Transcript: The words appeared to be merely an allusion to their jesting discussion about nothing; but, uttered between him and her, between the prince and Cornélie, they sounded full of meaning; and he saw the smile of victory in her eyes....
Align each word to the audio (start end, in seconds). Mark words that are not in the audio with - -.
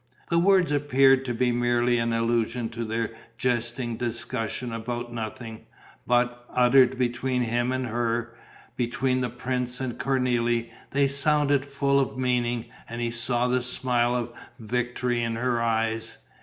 The 0.31 0.39
words 0.39 0.71
appeared 0.71 1.25
to 1.25 1.33
be 1.35 1.51
merely 1.51 1.99
an 1.99 2.11
allusion 2.11 2.69
to 2.69 2.83
their 2.83 3.11
jesting 3.37 3.97
discussion 3.97 4.73
about 4.73 5.13
nothing; 5.13 5.67
but, 6.07 6.43
uttered 6.49 6.97
between 6.97 7.43
him 7.43 7.71
and 7.71 7.85
her, 7.85 8.33
between 8.75 9.21
the 9.21 9.29
prince 9.29 9.79
and 9.79 9.99
Cornélie, 9.99 10.71
they 10.89 11.05
sounded 11.07 11.67
full 11.67 11.99
of 11.99 12.17
meaning; 12.17 12.65
and 12.89 12.99
he 12.99 13.11
saw 13.11 13.47
the 13.47 13.61
smile 13.61 14.15
of 14.15 14.33
victory 14.57 15.21
in 15.21 15.35
her 15.35 15.61
eyes.... 15.61 16.17